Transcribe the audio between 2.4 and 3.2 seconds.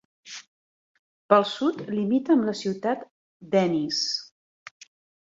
la ciutat